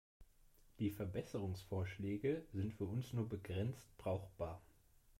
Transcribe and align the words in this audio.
Die 0.79 0.89
Verbesserungsvorschläge 0.89 2.41
sind 2.53 2.73
für 2.73 2.85
uns 2.85 3.13
nur 3.13 3.29
begrenzt 3.29 3.95
brauchbar. 3.99 4.59